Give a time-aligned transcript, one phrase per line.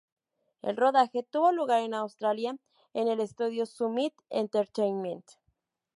[0.63, 2.57] El rodaje tuvo lugar en Australia
[2.95, 5.27] en el estudio Summit Entertainment.